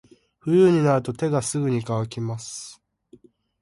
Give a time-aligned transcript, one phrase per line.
[0.39, 2.81] 冬になると手がすぐに乾きます。